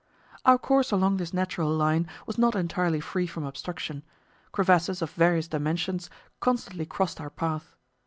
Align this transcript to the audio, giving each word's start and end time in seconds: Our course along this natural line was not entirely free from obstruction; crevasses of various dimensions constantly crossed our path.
Our 0.45 0.57
course 0.57 0.89
along 0.91 1.17
this 1.17 1.31
natural 1.31 1.69
line 1.69 2.07
was 2.25 2.39
not 2.39 2.55
entirely 2.55 2.99
free 3.01 3.27
from 3.27 3.43
obstruction; 3.43 4.01
crevasses 4.51 5.03
of 5.03 5.11
various 5.11 5.47
dimensions 5.47 6.09
constantly 6.39 6.87
crossed 6.87 7.21
our 7.21 7.29
path. 7.29 7.75